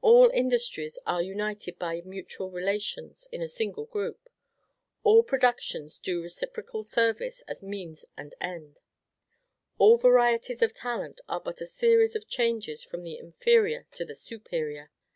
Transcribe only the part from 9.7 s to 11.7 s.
all varieties of talent are but a